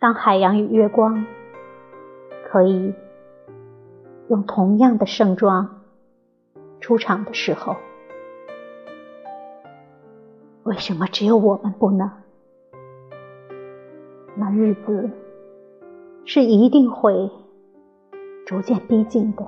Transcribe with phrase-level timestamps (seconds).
[0.00, 1.26] 当海洋与月光
[2.48, 2.94] 可以
[4.30, 5.82] 用同样的盛装
[6.80, 7.76] 出场的时候，
[10.62, 12.10] 为什么只有我们不能？
[14.36, 15.10] 那日子
[16.24, 17.30] 是一定会
[18.46, 19.46] 逐渐逼近的，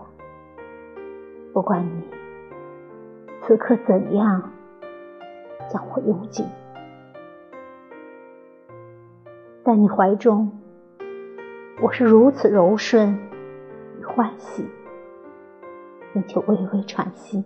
[1.55, 2.03] 不管你
[3.41, 4.53] 此刻怎样
[5.70, 6.45] 将我拥紧。
[9.65, 10.51] 在你怀中，
[11.81, 13.17] 我是如此柔顺
[14.00, 14.69] 与欢喜，
[16.12, 17.45] 你就微微喘息。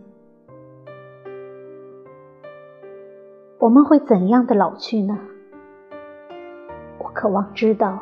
[3.58, 5.18] 我们会怎样的老去呢？
[6.96, 7.98] 我渴望知道，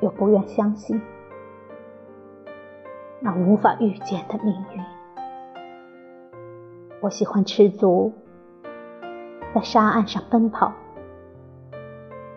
[0.00, 1.02] 又不愿相信
[3.18, 4.82] 那无法预见的命运。
[7.00, 8.12] 我喜欢赤足
[9.52, 10.72] 在沙岸上奔跑。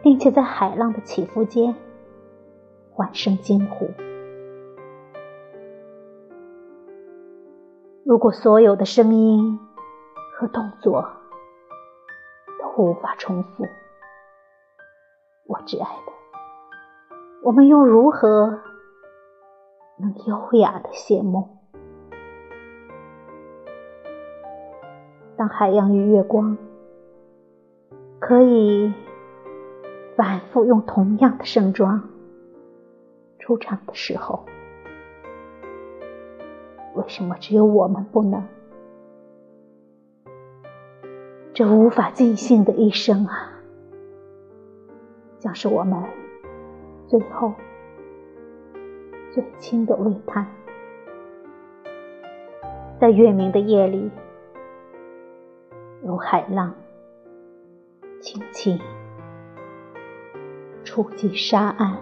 [0.03, 1.75] 并且在海浪的起伏间
[2.91, 3.89] 欢声惊呼。
[8.05, 9.59] 如果所有的声音
[10.37, 11.09] 和动作
[12.59, 13.65] 都无法重复，
[15.45, 16.13] 我挚爱的，
[17.43, 18.61] 我们又如何
[19.97, 21.49] 能优雅的谢幕？
[25.35, 26.57] 当海洋与月光
[28.19, 28.93] 可以。
[30.17, 32.09] 反复用同样的盛装
[33.37, 34.43] 出场的时候，
[36.95, 38.43] 为什么只有我们不能？
[41.53, 43.61] 这无法尽兴的一生啊，
[45.37, 46.03] 将是我们
[47.05, 47.53] 最后
[49.29, 50.47] 最轻的微叹，
[52.99, 54.09] 在月明的夜里，
[56.01, 56.73] 如海浪
[58.19, 58.79] 轻轻。
[60.97, 61.95] 触及沙岸。